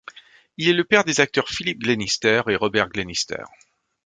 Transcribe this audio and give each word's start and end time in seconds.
Il 0.57 0.67
est 0.67 0.73
le 0.73 0.83
père 0.83 1.03
des 1.03 1.19
acteurs 1.19 1.47
Philip 1.49 1.77
Glenister 1.79 2.41
et 2.47 2.55
Robert 2.55 2.89
Glenister. 2.89 3.43